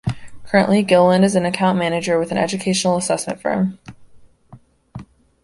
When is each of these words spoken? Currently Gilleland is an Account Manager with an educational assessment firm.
Currently 0.45 0.81
Gilleland 0.83 1.23
is 1.23 1.35
an 1.35 1.45
Account 1.45 1.77
Manager 1.77 2.17
with 2.17 2.31
an 2.31 2.37
educational 2.39 2.97
assessment 2.97 3.39
firm. 3.39 3.77